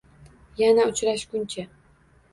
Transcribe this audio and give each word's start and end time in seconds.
Yana 0.61 0.87
uchrashguncha! 0.93 1.67